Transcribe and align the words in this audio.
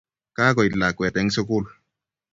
Kakoit 0.35 0.73
lakwet 0.77 1.15
eng 1.19 1.33
sugul 1.35 1.65